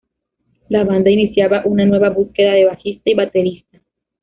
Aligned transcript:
La 0.69 0.83
banda 0.83 1.11
iniciaba 1.11 1.61
una 1.63 1.85
nueva 1.85 2.09
búsqueda 2.09 2.53
de 2.53 2.65
bajista 2.65 3.11
y 3.11 3.13
baterista. 3.13 3.81